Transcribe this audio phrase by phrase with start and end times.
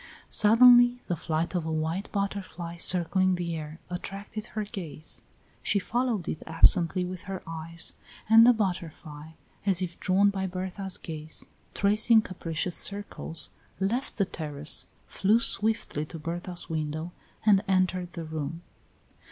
[0.31, 5.21] Suddenly the flight of a white butterfly circling in the air attracted her gaze.
[5.61, 7.93] She followed it absently with her eyes,
[8.27, 9.33] and the butterfly,
[9.63, 11.45] as if drawn by Berta's gaze,
[11.75, 17.11] tracing capricious circles, left the terrace, flew swiftly to Berta's window
[17.45, 18.63] and entered the room.